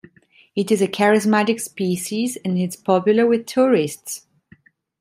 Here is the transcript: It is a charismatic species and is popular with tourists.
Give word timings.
It 0.55 0.71
is 0.71 0.81
a 0.81 0.87
charismatic 0.87 1.61
species 1.61 2.35
and 2.43 2.57
is 2.57 2.75
popular 2.75 3.27
with 3.27 3.45
tourists. 3.45 4.25